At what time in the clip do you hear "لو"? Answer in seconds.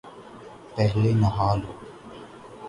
1.59-1.71